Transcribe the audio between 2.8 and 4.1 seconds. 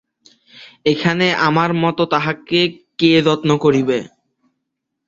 কে যত্ন করিবে?